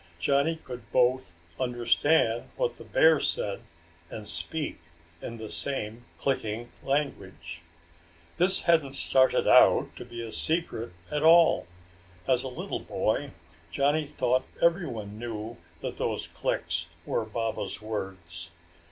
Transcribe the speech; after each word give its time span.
Johnny 0.17 0.55
could 0.55 0.91
both 0.91 1.33
understand 1.59 2.49
what 2.55 2.77
the 2.77 2.83
bear 2.83 3.19
said 3.19 3.61
and 4.09 4.27
speak 4.27 4.79
in 5.21 5.37
the 5.37 5.47
same 5.47 6.05
clicking 6.17 6.71
language. 6.81 7.61
This 8.37 8.61
hadn't 8.61 8.93
started 8.95 9.47
out 9.47 9.95
to 9.97 10.03
be 10.03 10.23
a 10.23 10.31
secret 10.31 10.91
at 11.11 11.21
all. 11.21 11.67
As 12.27 12.41
a 12.41 12.47
little 12.47 12.79
boy, 12.79 13.33
Johnny 13.69 14.05
thought 14.07 14.47
everyone 14.59 15.19
knew 15.19 15.57
that 15.81 15.97
those 15.97 16.27
clicks 16.27 16.87
were 17.05 17.23
Baba's 17.23 17.79
words. 17.79 18.49